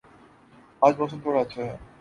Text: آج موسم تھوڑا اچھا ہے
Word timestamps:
آج 0.81 0.93
موسم 0.99 1.19
تھوڑا 1.19 1.39
اچھا 1.39 1.61
ہے 1.63 1.75